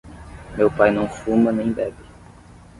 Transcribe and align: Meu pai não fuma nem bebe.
Meu 0.57 0.71
pai 0.71 0.89
não 0.89 1.07
fuma 1.07 1.51
nem 1.51 1.71
bebe. 1.71 2.03